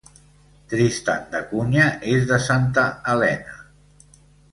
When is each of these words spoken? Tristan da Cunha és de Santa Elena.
Tristan 0.71 1.27
da 1.35 1.41
Cunha 1.51 1.85
és 2.13 2.25
de 2.31 2.39
Santa 2.47 2.87
Elena. 3.15 3.55